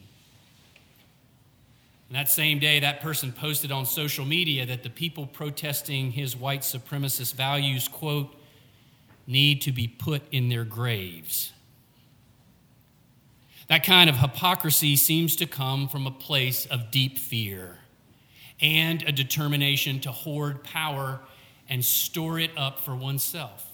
And 2.08 2.16
that 2.16 2.30
same 2.30 2.58
day, 2.58 2.80
that 2.80 3.00
person 3.00 3.32
posted 3.32 3.72
on 3.72 3.86
social 3.86 4.26
media 4.26 4.66
that 4.66 4.82
the 4.82 4.90
people 4.90 5.28
protesting 5.28 6.14
his 6.14 6.36
white 6.36 6.62
supremacist 6.62 7.36
values, 7.36 7.88
quote, 7.88 8.39
need 9.30 9.62
to 9.62 9.72
be 9.72 9.88
put 9.88 10.24
in 10.32 10.50
their 10.50 10.66
graves. 10.66 11.54
That 13.68 13.86
kind 13.86 14.10
of 14.10 14.18
hypocrisy 14.18 14.96
seems 14.96 15.36
to 15.36 15.46
come 15.46 15.88
from 15.88 16.08
a 16.08 16.12
place 16.12 16.66
of 16.66 16.90
deep 16.90 17.20
fear 17.20 17.78
and 18.60 19.04
a 19.04 19.12
determination 19.12 20.00
to 20.02 20.12
hoard 20.12 20.64
power 20.64 21.20
and 21.70 21.86
store 21.86 22.40
it 22.40 22.50
up 22.58 22.80
for 22.80 22.96
oneself. 22.96 23.66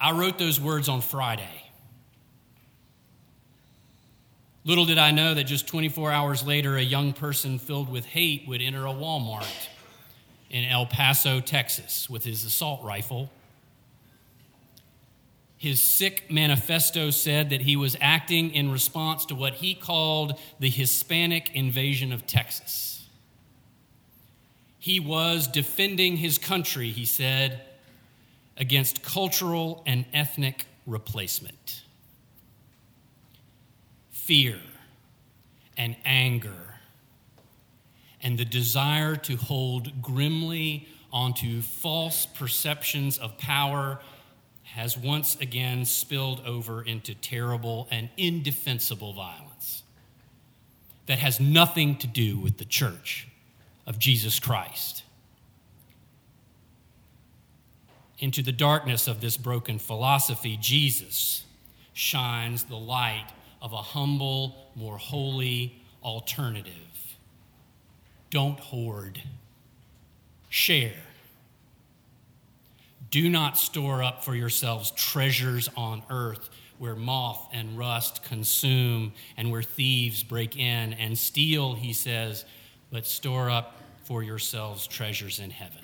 I 0.00 0.12
wrote 0.12 0.38
those 0.38 0.58
words 0.58 0.88
on 0.88 1.02
Friday. 1.02 1.62
Little 4.64 4.86
did 4.86 4.98
I 4.98 5.10
know 5.10 5.34
that 5.34 5.44
just 5.44 5.68
24 5.68 6.10
hours 6.10 6.42
later, 6.42 6.76
a 6.76 6.82
young 6.82 7.12
person 7.12 7.58
filled 7.58 7.90
with 7.90 8.06
hate 8.06 8.48
would 8.48 8.62
enter 8.62 8.86
a 8.86 8.90
Walmart 8.90 9.46
in 10.50 10.64
El 10.64 10.86
Paso, 10.86 11.40
Texas, 11.40 12.08
with 12.08 12.24
his 12.24 12.44
assault 12.44 12.82
rifle. 12.84 13.30
His 15.58 15.82
sick 15.82 16.30
manifesto 16.30 17.10
said 17.10 17.50
that 17.50 17.62
he 17.62 17.76
was 17.76 17.96
acting 18.00 18.54
in 18.54 18.70
response 18.70 19.24
to 19.26 19.34
what 19.34 19.54
he 19.54 19.74
called 19.74 20.38
the 20.60 20.70
Hispanic 20.70 21.50
invasion 21.54 22.12
of 22.12 22.26
Texas. 22.26 23.08
He 24.78 25.00
was 25.00 25.48
defending 25.48 26.18
his 26.18 26.38
country, 26.38 26.90
he 26.90 27.04
said, 27.04 27.62
against 28.56 29.02
cultural 29.02 29.82
and 29.86 30.04
ethnic 30.12 30.66
replacement. 30.86 31.82
Fear 34.10 34.60
and 35.76 35.96
anger 36.04 36.65
and 38.26 38.36
the 38.36 38.44
desire 38.44 39.14
to 39.14 39.36
hold 39.36 40.02
grimly 40.02 40.88
onto 41.12 41.62
false 41.62 42.26
perceptions 42.26 43.18
of 43.18 43.38
power 43.38 44.00
has 44.64 44.98
once 44.98 45.36
again 45.36 45.84
spilled 45.84 46.42
over 46.44 46.82
into 46.82 47.14
terrible 47.14 47.86
and 47.88 48.08
indefensible 48.16 49.12
violence 49.12 49.84
that 51.06 51.20
has 51.20 51.38
nothing 51.38 51.96
to 51.96 52.08
do 52.08 52.36
with 52.36 52.58
the 52.58 52.64
church 52.64 53.28
of 53.86 53.96
Jesus 53.96 54.40
Christ. 54.40 55.04
Into 58.18 58.42
the 58.42 58.50
darkness 58.50 59.06
of 59.06 59.20
this 59.20 59.36
broken 59.36 59.78
philosophy, 59.78 60.58
Jesus 60.60 61.44
shines 61.92 62.64
the 62.64 62.74
light 62.74 63.28
of 63.62 63.72
a 63.72 63.82
humble, 63.82 64.72
more 64.74 64.98
holy 64.98 65.80
alternative. 66.02 66.72
Don't 68.30 68.58
hoard, 68.58 69.22
share. 70.48 70.92
Do 73.10 73.28
not 73.28 73.56
store 73.56 74.02
up 74.02 74.24
for 74.24 74.34
yourselves 74.34 74.90
treasures 74.90 75.68
on 75.76 76.02
earth 76.10 76.50
where 76.78 76.96
moth 76.96 77.48
and 77.52 77.78
rust 77.78 78.22
consume 78.24 79.12
and 79.36 79.50
where 79.50 79.62
thieves 79.62 80.22
break 80.22 80.56
in 80.56 80.92
and 80.94 81.16
steal, 81.16 81.74
he 81.74 81.92
says, 81.92 82.44
but 82.90 83.06
store 83.06 83.48
up 83.48 83.80
for 84.04 84.22
yourselves 84.22 84.86
treasures 84.86 85.38
in 85.38 85.50
heaven 85.50 85.80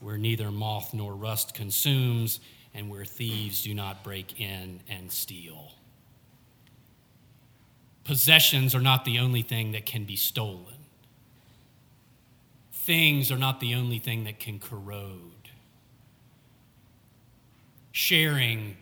where 0.00 0.18
neither 0.18 0.50
moth 0.50 0.92
nor 0.92 1.14
rust 1.14 1.54
consumes 1.54 2.40
and 2.74 2.90
where 2.90 3.04
thieves 3.04 3.62
do 3.62 3.74
not 3.74 4.04
break 4.04 4.40
in 4.40 4.80
and 4.88 5.10
steal. 5.10 5.72
Possessions 8.04 8.74
are 8.74 8.80
not 8.80 9.04
the 9.04 9.18
only 9.18 9.42
thing 9.42 9.72
that 9.72 9.86
can 9.86 10.04
be 10.04 10.16
stolen 10.16 10.75
things 12.86 13.32
are 13.32 13.36
not 13.36 13.58
the 13.58 13.74
only 13.74 13.98
thing 13.98 14.24
that 14.24 14.38
can 14.38 14.60
corrode. 14.60 15.50
Sharing, 17.90 18.76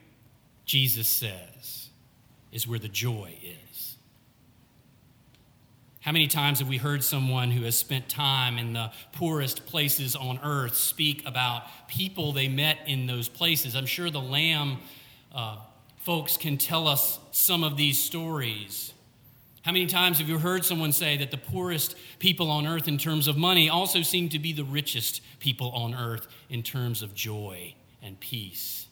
Jesus 0.66 1.08
says, 1.08 1.88
is 2.52 2.68
where 2.68 2.78
the 2.78 2.88
joy 2.88 3.34
is. 3.42 3.96
How 6.00 6.12
many 6.12 6.26
times 6.26 6.58
have 6.58 6.68
we 6.68 6.76
heard 6.76 7.02
someone 7.02 7.50
who 7.50 7.64
has 7.64 7.78
spent 7.78 8.10
time 8.10 8.58
in 8.58 8.74
the 8.74 8.92
poorest 9.12 9.64
places 9.64 10.14
on 10.14 10.38
earth 10.42 10.74
speak 10.74 11.26
about 11.26 11.62
people 11.88 12.32
they 12.32 12.46
met 12.46 12.80
in 12.86 13.06
those 13.06 13.30
places? 13.30 13.74
I'm 13.74 13.86
sure 13.86 14.10
the 14.10 14.20
Lamb 14.20 14.78
uh, 15.34 15.56
folks 15.96 16.36
can 16.36 16.58
tell 16.58 16.88
us 16.88 17.18
some 17.30 17.64
of 17.64 17.78
these 17.78 17.98
stories. 17.98 18.93
How 19.64 19.72
many 19.72 19.86
times 19.86 20.18
have 20.18 20.28
you 20.28 20.38
heard 20.38 20.62
someone 20.62 20.92
say 20.92 21.16
that 21.16 21.30
the 21.30 21.38
poorest 21.38 21.96
people 22.18 22.50
on 22.50 22.66
earth 22.66 22.86
in 22.86 22.98
terms 22.98 23.26
of 23.26 23.38
money 23.38 23.70
also 23.70 24.02
seem 24.02 24.28
to 24.28 24.38
be 24.38 24.52
the 24.52 24.62
richest 24.62 25.22
people 25.40 25.70
on 25.70 25.94
earth 25.94 26.26
in 26.50 26.62
terms 26.62 27.00
of 27.00 27.14
joy 27.14 27.74
and 28.02 28.20
peace? 28.20 28.88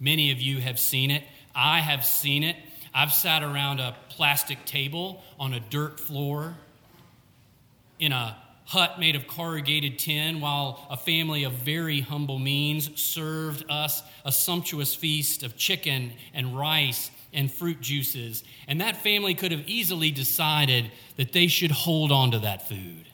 Many 0.00 0.32
of 0.32 0.40
you 0.40 0.60
have 0.60 0.80
seen 0.80 1.12
it. 1.12 1.22
I 1.54 1.78
have 1.78 2.04
seen 2.04 2.42
it. 2.42 2.56
I've 2.92 3.12
sat 3.12 3.44
around 3.44 3.78
a 3.78 3.96
plastic 4.08 4.64
table 4.64 5.22
on 5.38 5.54
a 5.54 5.60
dirt 5.60 6.00
floor 6.00 6.56
in 8.00 8.10
a 8.10 8.36
hut 8.68 9.00
made 9.00 9.16
of 9.16 9.26
corrugated 9.26 9.98
tin 9.98 10.42
while 10.42 10.86
a 10.90 10.96
family 10.96 11.44
of 11.44 11.52
very 11.52 12.00
humble 12.00 12.38
means 12.38 13.00
served 13.00 13.64
us 13.70 14.02
a 14.26 14.30
sumptuous 14.30 14.94
feast 14.94 15.42
of 15.42 15.56
chicken 15.56 16.12
and 16.34 16.56
rice 16.56 17.10
and 17.32 17.50
fruit 17.50 17.80
juices. 17.80 18.44
And 18.66 18.82
that 18.82 18.98
family 18.98 19.34
could 19.34 19.52
have 19.52 19.66
easily 19.66 20.10
decided 20.10 20.90
that 21.16 21.32
they 21.32 21.46
should 21.46 21.70
hold 21.70 22.12
on 22.12 22.32
to 22.32 22.40
that 22.40 22.68
food. 22.68 23.06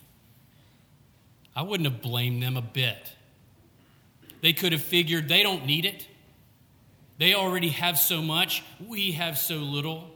I 1.55 1.63
wouldn't 1.63 1.89
have 1.89 2.03
blamed 2.03 2.43
them 2.43 2.57
a 2.57 2.63
bit. 2.63 3.13
They 4.41 4.53
could 4.53 4.73
have 4.73 4.83
figured 4.83 5.29
they 5.29 5.45
don't 5.45 5.67
need 5.67 5.85
it. 5.85 6.09
They 7.19 7.35
already 7.35 7.69
have 7.69 7.97
so 7.97 8.21
much, 8.21 8.65
we 8.85 9.13
have 9.13 9.39
so 9.39 9.59
little. 9.59 10.14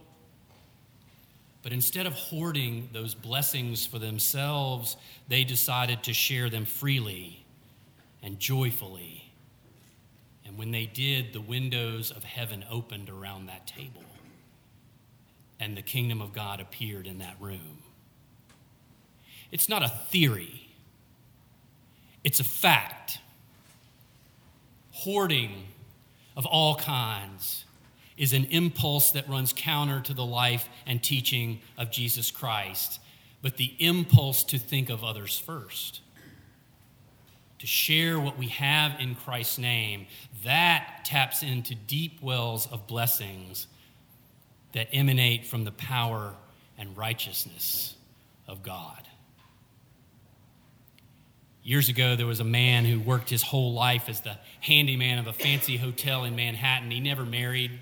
But 1.68 1.75
instead 1.75 2.06
of 2.06 2.14
hoarding 2.14 2.88
those 2.94 3.12
blessings 3.12 3.84
for 3.84 3.98
themselves, 3.98 4.96
they 5.28 5.44
decided 5.44 6.02
to 6.04 6.14
share 6.14 6.48
them 6.48 6.64
freely 6.64 7.44
and 8.22 8.40
joyfully. 8.40 9.30
And 10.46 10.56
when 10.56 10.70
they 10.70 10.87
did, 10.87 11.34
the 11.34 11.42
windows 11.42 12.10
of 12.10 12.25
heaven 12.25 12.64
opened 12.70 13.10
around 13.10 13.48
that 13.48 13.66
table, 13.66 14.02
and 15.60 15.76
the 15.76 15.82
kingdom 15.82 16.22
of 16.22 16.32
God 16.32 16.58
appeared 16.58 17.06
in 17.06 17.18
that 17.18 17.37
room. 17.38 17.82
It's 19.52 19.68
not 19.68 19.82
a 19.82 19.88
theory, 19.88 20.70
it's 22.25 22.40
a 22.40 22.44
fact. 22.44 23.18
Hoarding 24.92 25.64
of 26.34 26.46
all 26.46 26.76
kinds 26.76 27.66
is 28.18 28.32
an 28.32 28.44
impulse 28.46 29.12
that 29.12 29.28
runs 29.28 29.52
counter 29.56 30.00
to 30.00 30.12
the 30.12 30.25
life 30.25 30.68
and 30.87 31.02
teaching 31.02 31.60
of 31.76 31.90
Jesus 31.90 32.30
Christ, 32.30 33.00
but 33.40 33.56
the 33.56 33.75
impulse 33.78 34.42
to 34.44 34.58
think 34.58 34.90
of 34.90 35.04
others 35.04 35.38
first, 35.38 36.00
to 37.60 37.66
share 37.66 38.18
what 38.18 38.37
we 38.37 38.48
have 38.48 39.00
in 39.00 39.14
Christ's 39.14 39.58
name, 39.58 40.06
that 40.44 41.00
taps 41.04 41.42
into 41.42 41.75
deep 41.75 42.20
wells 42.20 42.66
of 42.70 42.87
blessings 42.87 43.66
that 44.72 44.88
emanate 44.92 45.46
from 45.46 45.64
the 45.64 45.72
power 45.72 46.34
and 46.76 46.96
righteousness 46.96 47.96
of 48.46 48.62
God. 48.62 49.02
Years 51.62 51.88
ago, 51.88 52.16
there 52.16 52.26
was 52.26 52.40
a 52.40 52.44
man 52.44 52.84
who 52.87 52.98
worked 52.98 53.28
his 53.28 53.42
whole 53.42 53.75
life 53.75 54.08
as 54.08 54.20
the 54.20 54.38
handyman 54.60 55.18
of 55.18 55.26
a 55.26 55.32
fancy 55.32 55.76
hotel 55.76 56.25
in 56.25 56.34
Manhattan. 56.34 56.90
He 56.90 57.00
never 57.00 57.26
married. 57.26 57.72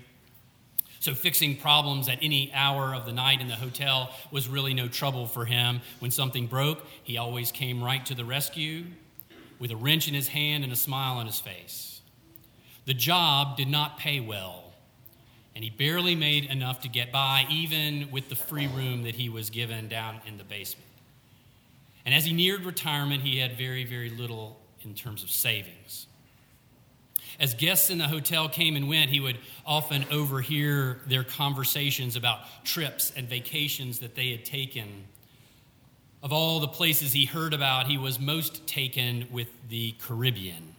So, 0.99 1.13
fixing 1.13 1.57
problems 1.57 2.09
at 2.09 2.19
any 2.21 2.51
hour 2.53 2.93
of 2.93 3.05
the 3.05 3.13
night 3.13 3.39
in 3.39 3.47
the 3.47 3.55
hotel 3.55 4.11
was 4.31 4.47
really 4.47 4.73
no 4.73 4.87
trouble 4.87 5.27
for 5.27 5.45
him. 5.45 5.81
When 5.99 6.11
something 6.11 6.47
broke, 6.47 6.85
he 7.03 7.17
always 7.17 7.51
came 7.51 7.83
right 7.83 8.05
to 8.07 8.15
the 8.15 8.25
rescue 8.25 8.85
with 9.59 9.71
a 9.71 9.75
wrench 9.75 10.07
in 10.07 10.13
his 10.13 10.27
hand 10.27 10.63
and 10.63 10.73
a 10.73 10.75
smile 10.75 11.17
on 11.17 11.25
his 11.25 11.39
face. 11.39 12.01
The 12.85 12.93
job 12.93 13.57
did 13.57 13.67
not 13.67 13.97
pay 13.97 14.19
well, 14.19 14.71
and 15.55 15.63
he 15.63 15.69
barely 15.69 16.15
made 16.15 16.45
enough 16.45 16.81
to 16.81 16.89
get 16.89 17.11
by, 17.11 17.45
even 17.49 18.09
with 18.11 18.29
the 18.29 18.35
free 18.35 18.67
room 18.67 19.03
that 19.03 19.15
he 19.15 19.29
was 19.29 19.49
given 19.49 19.87
down 19.87 20.21
in 20.25 20.37
the 20.37 20.43
basement. 20.43 20.85
And 22.05 22.15
as 22.15 22.23
he 22.23 22.33
neared 22.33 22.63
retirement, 22.63 23.23
he 23.23 23.39
had 23.39 23.57
very, 23.57 23.83
very 23.83 24.09
little 24.09 24.57
in 24.83 24.93
terms 24.93 25.23
of 25.23 25.29
savings. 25.29 26.07
As 27.39 27.53
guests 27.53 27.89
in 27.89 27.99
the 27.99 28.07
hotel 28.07 28.49
came 28.49 28.75
and 28.75 28.89
went, 28.89 29.11
he 29.11 29.19
would 29.19 29.37
often 29.65 30.05
overhear 30.11 31.01
their 31.05 31.23
conversations 31.23 32.15
about 32.15 32.39
trips 32.63 33.13
and 33.15 33.29
vacations 33.29 33.99
that 33.99 34.15
they 34.15 34.31
had 34.31 34.43
taken. 34.43 35.05
Of 36.23 36.33
all 36.33 36.59
the 36.59 36.67
places 36.67 37.13
he 37.13 37.25
heard 37.25 37.53
about, 37.53 37.85
he 37.85 37.97
was 37.97 38.19
most 38.19 38.65
taken 38.65 39.27
with 39.31 39.49
the 39.69 39.93
Caribbean. 40.01 40.75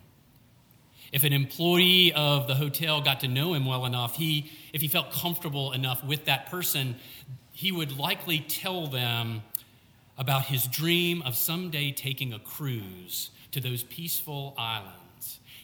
If 1.13 1.23
an 1.23 1.33
employee 1.33 2.13
of 2.13 2.49
the 2.49 2.57
hotel 2.57 3.01
got 3.01 3.21
to 3.21 3.29
know 3.29 3.55
him 3.55 3.65
well 3.65 3.87
enough, 3.87 4.17
he, 4.17 4.51
if 4.73 4.83
he 4.83 4.89
felt 4.89 5.13
comfortable 5.13 5.73
enough 5.73 6.03
with 6.05 6.25
that 6.25 6.51
person, 6.51 6.97
he 7.53 7.71
would 7.71 7.97
likely 7.97 8.41
tell 8.41 8.89
them 8.89 9.43
about 10.19 10.47
his 10.47 10.67
dream 10.67 11.23
of 11.23 11.37
someday 11.37 11.93
taking 11.93 12.33
a 12.33 12.39
cruise 12.41 13.31
to 13.53 13.61
those 13.61 13.85
peaceful 13.85 14.55
islands. 14.59 15.08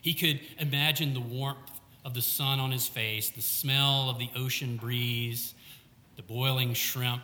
He 0.05 0.13
could 0.13 0.41
imagine 0.59 1.15
the 1.15 1.21
warmth 1.21 1.81
of 2.05 2.13
the 2.13 2.21
sun 2.21 2.61
on 2.61 2.71
his 2.71 2.87
face, 2.87 3.31
the 3.31 3.41
smell 3.41 4.11
of 4.11 4.19
the 4.19 4.29
ocean 4.37 4.77
breeze, 4.77 5.55
the 6.17 6.23
boiling 6.23 6.75
shrimp, 6.75 7.23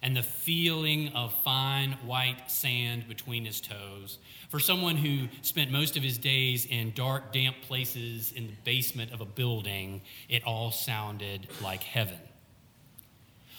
and 0.00 0.16
the 0.16 0.22
feeling 0.22 1.08
of 1.08 1.34
fine 1.42 1.98
white 2.06 2.48
sand 2.48 3.08
between 3.08 3.44
his 3.44 3.60
toes. 3.60 4.20
For 4.48 4.60
someone 4.60 4.94
who 4.94 5.26
spent 5.42 5.72
most 5.72 5.96
of 5.96 6.04
his 6.04 6.18
days 6.18 6.66
in 6.66 6.92
dark, 6.94 7.32
damp 7.32 7.56
places 7.62 8.30
in 8.30 8.46
the 8.46 8.52
basement 8.62 9.12
of 9.12 9.20
a 9.20 9.26
building, 9.26 10.02
it 10.28 10.44
all 10.44 10.70
sounded 10.70 11.48
like 11.60 11.82
heaven 11.82 12.18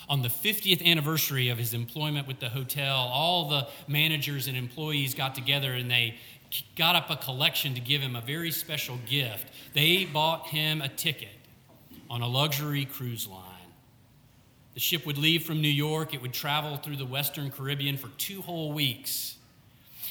on 0.09 0.21
the 0.21 0.29
50th 0.29 0.83
anniversary 0.86 1.49
of 1.49 1.57
his 1.57 1.73
employment 1.73 2.27
with 2.27 2.39
the 2.39 2.49
hotel, 2.49 2.95
all 2.95 3.49
the 3.49 3.67
managers 3.88 4.47
and 4.47 4.57
employees 4.57 5.13
got 5.13 5.33
together 5.36 5.73
and 5.73 5.89
they 5.89 6.15
got 6.76 6.96
up 6.96 7.10
a 7.10 7.16
collection 7.16 7.74
to 7.74 7.82
give 7.82 8.02
him 8.02 8.16
a 8.16 8.22
very 8.22 8.52
special 8.52 9.00
gift. 9.06 9.48
They 9.74 10.06
bought 10.06 10.48
him 10.48 10.82
a 10.82 10.89
ticket 10.89 11.30
on 12.10 12.22
a 12.22 12.28
luxury 12.28 12.86
cruise 12.86 13.28
line. 13.28 13.50
The 14.74 14.80
ship 14.80 15.06
would 15.06 15.18
leave 15.18 15.44
from 15.44 15.62
New 15.62 15.68
York, 15.68 16.13
it 16.13 16.22
would 16.22 16.34
travel 16.34 16.78
through 16.78 16.98
the 16.98 17.06
Western 17.06 17.52
Caribbean 17.52 17.98
for 17.98 18.08
two 18.18 18.42
whole 18.42 18.72
weeks. 18.74 19.38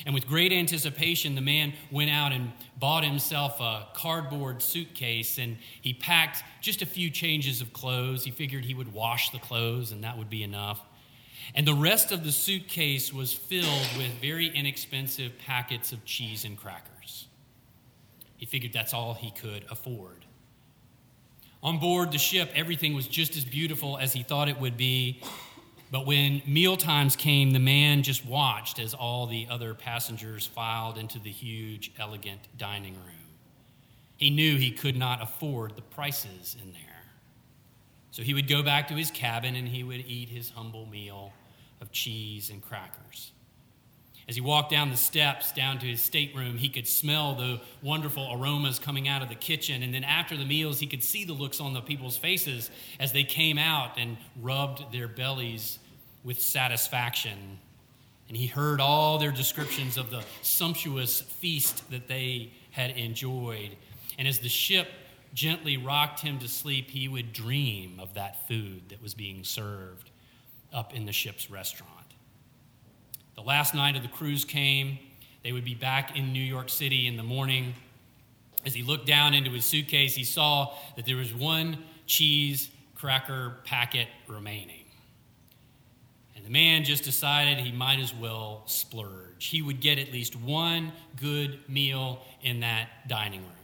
And 0.04 0.14
with 0.14 0.26
great 0.26 0.52
anticipation, 0.52 1.34
the 1.34 1.40
man 1.40 1.74
went 1.90 2.10
out 2.10 2.32
and 2.32 2.52
bought 2.78 3.04
himself 3.04 3.60
a 3.60 3.86
cardboard 3.94 4.62
suitcase 4.62 5.38
and 5.38 5.56
he 5.80 5.92
packed 5.92 6.42
just 6.60 6.82
a 6.82 6.86
few 6.86 7.10
changes 7.10 7.60
of 7.60 7.72
clothes. 7.72 8.24
He 8.24 8.30
figured 8.30 8.64
he 8.64 8.74
would 8.74 8.92
wash 8.92 9.30
the 9.30 9.38
clothes 9.38 9.92
and 9.92 10.02
that 10.02 10.16
would 10.16 10.30
be 10.30 10.42
enough. 10.42 10.80
And 11.54 11.66
the 11.66 11.74
rest 11.74 12.12
of 12.12 12.24
the 12.24 12.32
suitcase 12.32 13.12
was 13.12 13.32
filled 13.32 13.88
with 13.96 14.12
very 14.20 14.48
inexpensive 14.48 15.32
packets 15.38 15.92
of 15.92 16.04
cheese 16.04 16.44
and 16.44 16.56
crackers. 16.56 17.26
He 18.36 18.46
figured 18.46 18.72
that's 18.72 18.94
all 18.94 19.14
he 19.14 19.30
could 19.30 19.64
afford. 19.70 20.24
On 21.62 21.78
board 21.78 22.10
the 22.10 22.18
ship, 22.18 22.50
everything 22.54 22.94
was 22.94 23.06
just 23.06 23.36
as 23.36 23.44
beautiful 23.44 23.96
as 23.98 24.12
he 24.12 24.22
thought 24.22 24.48
it 24.48 24.58
would 24.58 24.76
be. 24.76 25.22
But 25.92 26.06
when 26.06 26.42
meal 26.46 26.76
times 26.76 27.14
came, 27.14 27.50
the 27.52 27.60
man 27.60 28.02
just 28.02 28.26
watched 28.26 28.78
as 28.78 28.94
all 28.94 29.26
the 29.26 29.46
other 29.48 29.74
passengers 29.74 30.46
filed 30.46 30.98
into 30.98 31.18
the 31.18 31.30
huge, 31.30 31.92
elegant 31.98 32.40
dining 32.56 32.94
room. 32.94 33.28
He 34.16 34.30
knew 34.30 34.56
he 34.56 34.70
could 34.70 34.96
not 34.96 35.22
afford 35.22 35.76
the 35.76 35.82
prices 35.82 36.56
in 36.60 36.72
there. 36.72 36.91
So 38.12 38.22
he 38.22 38.34
would 38.34 38.46
go 38.46 38.62
back 38.62 38.88
to 38.88 38.94
his 38.94 39.10
cabin 39.10 39.56
and 39.56 39.66
he 39.66 39.82
would 39.82 40.04
eat 40.06 40.28
his 40.28 40.50
humble 40.50 40.86
meal 40.86 41.32
of 41.80 41.90
cheese 41.90 42.50
and 42.50 42.62
crackers. 42.62 43.32
As 44.28 44.36
he 44.36 44.40
walked 44.40 44.70
down 44.70 44.90
the 44.90 44.96
steps 44.96 45.50
down 45.50 45.78
to 45.78 45.86
his 45.86 46.00
stateroom, 46.00 46.56
he 46.56 46.68
could 46.68 46.86
smell 46.86 47.34
the 47.34 47.60
wonderful 47.82 48.28
aromas 48.32 48.78
coming 48.78 49.08
out 49.08 49.22
of 49.22 49.28
the 49.28 49.34
kitchen. 49.34 49.82
And 49.82 49.92
then 49.92 50.04
after 50.04 50.36
the 50.36 50.44
meals, 50.44 50.78
he 50.78 50.86
could 50.86 51.02
see 51.02 51.24
the 51.24 51.32
looks 51.32 51.58
on 51.58 51.72
the 51.72 51.80
people's 51.80 52.16
faces 52.16 52.70
as 53.00 53.12
they 53.12 53.24
came 53.24 53.58
out 53.58 53.98
and 53.98 54.16
rubbed 54.40 54.92
their 54.92 55.08
bellies 55.08 55.78
with 56.22 56.38
satisfaction. 56.38 57.58
And 58.28 58.36
he 58.36 58.46
heard 58.46 58.80
all 58.80 59.18
their 59.18 59.32
descriptions 59.32 59.96
of 59.96 60.10
the 60.10 60.22
sumptuous 60.42 61.22
feast 61.22 61.90
that 61.90 62.08
they 62.08 62.52
had 62.70 62.92
enjoyed. 62.92 63.76
And 64.18 64.28
as 64.28 64.38
the 64.38 64.48
ship 64.48 64.88
gently 65.34 65.76
rocked 65.76 66.20
him 66.20 66.38
to 66.40 66.48
sleep, 66.48 66.90
he 66.90 67.08
would 67.08 67.32
dream 67.32 67.98
of 68.00 68.14
that 68.14 68.46
food 68.48 68.88
that 68.90 69.02
was 69.02 69.14
being 69.14 69.44
served 69.44 70.10
up 70.72 70.94
in 70.94 71.06
the 71.06 71.12
ship's 71.12 71.50
restaurant. 71.50 71.90
The 73.34 73.42
last 73.42 73.74
night 73.74 73.96
of 73.96 74.02
the 74.02 74.08
cruise 74.08 74.44
came. 74.44 74.98
They 75.42 75.52
would 75.52 75.64
be 75.64 75.74
back 75.74 76.16
in 76.16 76.32
New 76.32 76.42
York 76.42 76.68
City 76.68 77.06
in 77.06 77.16
the 77.16 77.22
morning. 77.22 77.74
As 78.64 78.74
he 78.74 78.82
looked 78.82 79.06
down 79.06 79.34
into 79.34 79.50
his 79.50 79.64
suitcase, 79.64 80.14
he 80.14 80.24
saw 80.24 80.74
that 80.96 81.06
there 81.06 81.16
was 81.16 81.34
one 81.34 81.78
cheese 82.06 82.70
cracker 82.94 83.56
packet 83.64 84.06
remaining. 84.28 84.84
And 86.36 86.44
the 86.44 86.50
man 86.50 86.84
just 86.84 87.04
decided 87.04 87.58
he 87.58 87.72
might 87.72 87.98
as 87.98 88.14
well 88.14 88.62
splurge. 88.66 89.46
He 89.46 89.62
would 89.62 89.80
get 89.80 89.98
at 89.98 90.12
least 90.12 90.36
one 90.36 90.92
good 91.20 91.58
meal 91.68 92.22
in 92.42 92.60
that 92.60 93.08
dining 93.08 93.40
room. 93.40 93.61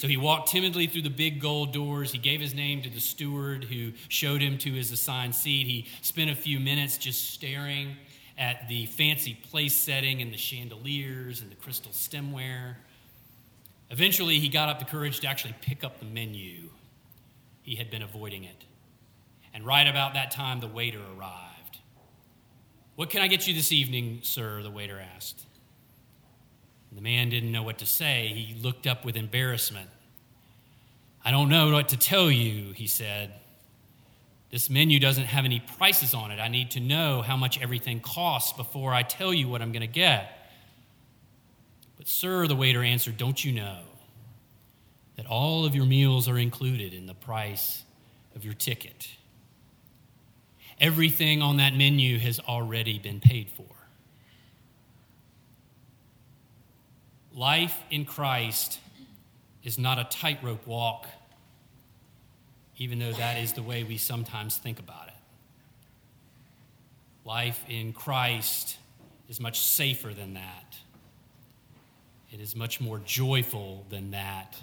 So 0.00 0.08
he 0.08 0.16
walked 0.16 0.48
timidly 0.48 0.86
through 0.86 1.02
the 1.02 1.10
big 1.10 1.42
gold 1.42 1.74
doors. 1.74 2.10
He 2.10 2.16
gave 2.16 2.40
his 2.40 2.54
name 2.54 2.80
to 2.80 2.88
the 2.88 3.00
steward 3.00 3.64
who 3.64 3.92
showed 4.08 4.40
him 4.40 4.56
to 4.56 4.72
his 4.72 4.90
assigned 4.92 5.34
seat. 5.34 5.66
He 5.66 5.88
spent 6.00 6.30
a 6.30 6.34
few 6.34 6.58
minutes 6.58 6.96
just 6.96 7.32
staring 7.32 7.98
at 8.38 8.66
the 8.66 8.86
fancy 8.86 9.34
place 9.34 9.74
setting 9.74 10.22
and 10.22 10.32
the 10.32 10.38
chandeliers 10.38 11.42
and 11.42 11.50
the 11.50 11.54
crystal 11.54 11.92
stemware. 11.92 12.76
Eventually, 13.90 14.38
he 14.38 14.48
got 14.48 14.70
up 14.70 14.78
the 14.78 14.86
courage 14.86 15.20
to 15.20 15.26
actually 15.26 15.54
pick 15.60 15.84
up 15.84 15.98
the 15.98 16.06
menu. 16.06 16.70
He 17.60 17.74
had 17.74 17.90
been 17.90 18.00
avoiding 18.00 18.44
it. 18.44 18.64
And 19.52 19.66
right 19.66 19.86
about 19.86 20.14
that 20.14 20.30
time, 20.30 20.60
the 20.60 20.66
waiter 20.66 21.02
arrived. 21.14 21.76
What 22.96 23.10
can 23.10 23.20
I 23.20 23.28
get 23.28 23.46
you 23.46 23.52
this 23.52 23.70
evening, 23.70 24.20
sir? 24.22 24.62
The 24.62 24.70
waiter 24.70 24.98
asked. 25.14 25.44
The 26.92 27.00
man 27.00 27.28
didn't 27.30 27.52
know 27.52 27.62
what 27.62 27.78
to 27.78 27.86
say. 27.86 28.28
He 28.28 28.60
looked 28.60 28.86
up 28.86 29.04
with 29.04 29.16
embarrassment. 29.16 29.88
I 31.24 31.30
don't 31.30 31.48
know 31.48 31.70
what 31.72 31.90
to 31.90 31.96
tell 31.96 32.30
you, 32.30 32.72
he 32.72 32.86
said. 32.86 33.32
This 34.50 34.68
menu 34.68 34.98
doesn't 34.98 35.24
have 35.24 35.44
any 35.44 35.60
prices 35.60 36.14
on 36.14 36.32
it. 36.32 36.40
I 36.40 36.48
need 36.48 36.72
to 36.72 36.80
know 36.80 37.22
how 37.22 37.36
much 37.36 37.60
everything 37.60 38.00
costs 38.00 38.52
before 38.52 38.92
I 38.92 39.02
tell 39.02 39.32
you 39.32 39.48
what 39.48 39.62
I'm 39.62 39.70
going 39.70 39.82
to 39.82 39.86
get. 39.86 40.36
But, 41.96 42.08
sir, 42.08 42.48
the 42.48 42.56
waiter 42.56 42.82
answered, 42.82 43.16
Don't 43.16 43.44
you 43.44 43.52
know 43.52 43.82
that 45.16 45.26
all 45.26 45.64
of 45.64 45.74
your 45.74 45.86
meals 45.86 46.28
are 46.28 46.38
included 46.38 46.92
in 46.92 47.06
the 47.06 47.14
price 47.14 47.84
of 48.34 48.44
your 48.44 48.54
ticket? 48.54 49.10
Everything 50.80 51.42
on 51.42 51.58
that 51.58 51.74
menu 51.74 52.18
has 52.18 52.40
already 52.40 52.98
been 52.98 53.20
paid 53.20 53.50
for. 53.50 53.79
Life 57.34 57.78
in 57.90 58.04
Christ 58.04 58.80
is 59.62 59.78
not 59.78 59.98
a 59.98 60.04
tightrope 60.04 60.66
walk, 60.66 61.06
even 62.76 62.98
though 62.98 63.12
that 63.12 63.38
is 63.38 63.52
the 63.52 63.62
way 63.62 63.84
we 63.84 63.98
sometimes 63.98 64.56
think 64.56 64.78
about 64.78 65.08
it. 65.08 65.14
Life 67.24 67.62
in 67.68 67.92
Christ 67.92 68.78
is 69.28 69.38
much 69.38 69.60
safer 69.60 70.12
than 70.12 70.34
that. 70.34 70.76
It 72.32 72.40
is 72.40 72.56
much 72.56 72.80
more 72.80 73.00
joyful 73.04 73.84
than 73.90 74.10
that. 74.12 74.56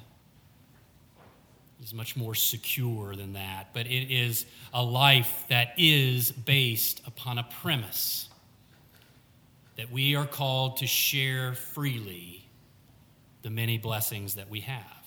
It 1.79 1.85
is 1.85 1.93
much 1.93 2.17
more 2.17 2.33
secure 2.35 3.15
than 3.15 3.33
that. 3.33 3.69
But 3.73 3.85
it 3.85 4.11
is 4.11 4.45
a 4.73 4.83
life 4.83 5.45
that 5.49 5.73
is 5.77 6.31
based 6.31 7.01
upon 7.05 7.37
a 7.37 7.47
premise 7.61 8.29
that 9.77 9.91
we 9.91 10.15
are 10.15 10.25
called 10.25 10.77
to 10.77 10.87
share 10.87 11.53
freely 11.53 12.46
the 13.47 13.51
many 13.51 13.77
blessings 13.77 14.35
that 14.35 14.49
we 14.49 14.59
have. 14.59 15.05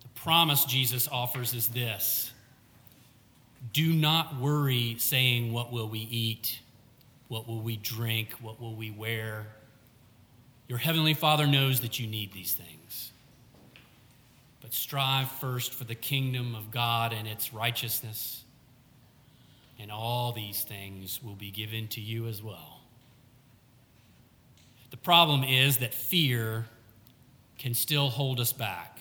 The 0.00 0.20
promise 0.20 0.64
Jesus 0.64 1.06
offers 1.06 1.52
is 1.52 1.68
this 1.68 2.32
do 3.74 3.92
not 3.92 4.40
worry 4.40 4.96
saying, 4.98 5.52
What 5.52 5.70
will 5.70 5.86
we 5.86 5.98
eat? 5.98 6.60
What 7.28 7.46
will 7.46 7.60
we 7.60 7.76
drink? 7.76 8.30
What 8.40 8.58
will 8.58 8.74
we 8.74 8.90
wear? 8.90 9.48
Your 10.66 10.78
Heavenly 10.78 11.12
Father 11.12 11.46
knows 11.46 11.80
that 11.80 12.00
you 12.00 12.06
need 12.06 12.32
these 12.32 12.54
things. 12.54 13.12
But 14.62 14.72
strive 14.72 15.30
first 15.30 15.74
for 15.74 15.84
the 15.84 15.94
kingdom 15.94 16.54
of 16.54 16.70
God 16.70 17.12
and 17.12 17.28
its 17.28 17.52
righteousness, 17.52 18.44
and 19.78 19.92
all 19.92 20.32
these 20.32 20.62
things 20.62 21.22
will 21.22 21.34
be 21.34 21.50
given 21.50 21.86
to 21.88 22.00
you 22.00 22.28
as 22.28 22.42
well. 22.42 22.80
The 24.90 24.96
problem 24.96 25.44
is 25.44 25.76
that 25.78 25.92
fear 25.92 26.64
can 27.64 27.72
still 27.72 28.10
hold 28.10 28.40
us 28.40 28.52
back. 28.52 29.00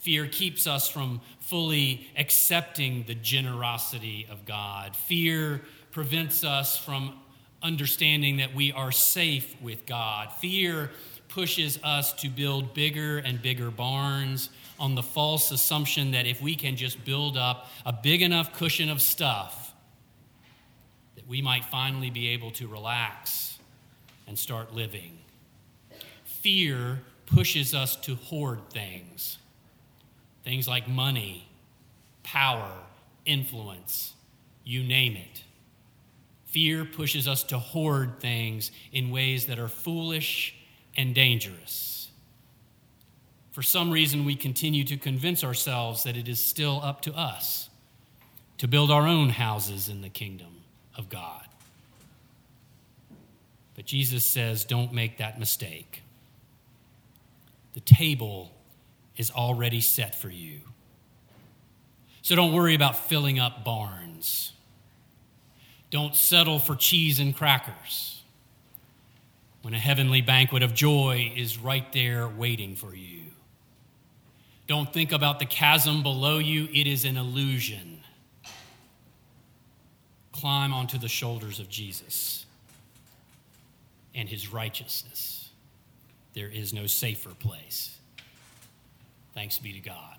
Fear 0.00 0.26
keeps 0.26 0.66
us 0.66 0.88
from 0.88 1.20
fully 1.38 2.08
accepting 2.16 3.04
the 3.06 3.14
generosity 3.14 4.26
of 4.28 4.44
God. 4.44 4.96
Fear 4.96 5.60
prevents 5.92 6.42
us 6.42 6.76
from 6.76 7.16
understanding 7.62 8.38
that 8.38 8.52
we 8.52 8.72
are 8.72 8.90
safe 8.90 9.54
with 9.62 9.86
God. 9.86 10.32
Fear 10.40 10.90
pushes 11.28 11.78
us 11.84 12.12
to 12.14 12.28
build 12.28 12.74
bigger 12.74 13.18
and 13.18 13.40
bigger 13.40 13.70
barns 13.70 14.50
on 14.80 14.96
the 14.96 15.02
false 15.02 15.52
assumption 15.52 16.10
that 16.10 16.26
if 16.26 16.42
we 16.42 16.56
can 16.56 16.74
just 16.74 17.04
build 17.04 17.36
up 17.36 17.70
a 17.86 17.92
big 17.92 18.22
enough 18.22 18.52
cushion 18.54 18.90
of 18.90 19.00
stuff, 19.00 19.72
that 21.14 21.28
we 21.28 21.40
might 21.40 21.64
finally 21.64 22.10
be 22.10 22.30
able 22.30 22.50
to 22.50 22.66
relax 22.66 23.56
and 24.26 24.36
start 24.36 24.74
living 24.74 25.20
fear 26.44 27.00
pushes 27.24 27.74
us 27.74 27.96
to 27.96 28.16
hoard 28.16 28.60
things. 28.68 29.38
Things 30.44 30.68
like 30.68 30.86
money, 30.86 31.48
power, 32.22 32.70
influence, 33.24 34.12
you 34.62 34.82
name 34.82 35.16
it. 35.16 35.42
Fear 36.44 36.84
pushes 36.84 37.26
us 37.26 37.44
to 37.44 37.58
hoard 37.58 38.20
things 38.20 38.72
in 38.92 39.10
ways 39.10 39.46
that 39.46 39.58
are 39.58 39.68
foolish 39.68 40.54
and 40.98 41.14
dangerous. 41.14 42.10
For 43.52 43.62
some 43.62 43.90
reason, 43.90 44.26
we 44.26 44.36
continue 44.36 44.84
to 44.84 44.98
convince 44.98 45.42
ourselves 45.42 46.02
that 46.02 46.14
it 46.14 46.28
is 46.28 46.38
still 46.38 46.78
up 46.84 47.00
to 47.02 47.14
us 47.14 47.70
to 48.58 48.68
build 48.68 48.90
our 48.90 49.08
own 49.08 49.30
houses 49.30 49.88
in 49.88 50.02
the 50.02 50.10
kingdom 50.10 50.60
of 50.94 51.08
God. 51.08 51.46
But 53.74 53.86
Jesus 53.86 54.26
says, 54.26 54.66
don't 54.66 54.92
make 54.92 55.16
that 55.16 55.40
mistake. 55.40 56.02
The 57.74 57.80
table 57.80 58.52
is 59.16 59.30
already 59.30 59.80
set 59.80 60.14
for 60.14 60.30
you. 60.30 60.60
So 62.22 62.34
don't 62.34 62.52
worry 62.52 62.74
about 62.74 62.96
filling 62.96 63.38
up 63.38 63.64
barns. 63.64 64.52
Don't 65.90 66.16
settle 66.16 66.58
for 66.58 66.74
cheese 66.74 67.20
and 67.20 67.36
crackers 67.36 68.22
when 69.62 69.74
a 69.74 69.78
heavenly 69.78 70.20
banquet 70.20 70.62
of 70.62 70.74
joy 70.74 71.32
is 71.34 71.58
right 71.58 71.90
there 71.92 72.28
waiting 72.28 72.76
for 72.76 72.94
you. 72.94 73.22
Don't 74.66 74.92
think 74.92 75.12
about 75.12 75.38
the 75.38 75.46
chasm 75.46 76.02
below 76.02 76.38
you, 76.38 76.68
it 76.72 76.86
is 76.86 77.04
an 77.04 77.16
illusion. 77.16 78.00
Climb 80.32 80.72
onto 80.72 80.98
the 80.98 81.08
shoulders 81.08 81.60
of 81.60 81.68
Jesus 81.68 82.44
and 84.14 84.28
his 84.28 84.52
righteousness. 84.52 85.33
There 86.34 86.48
is 86.48 86.72
no 86.72 86.86
safer 86.86 87.30
place. 87.30 87.96
Thanks 89.34 89.58
be 89.58 89.72
to 89.72 89.80
God. 89.80 90.16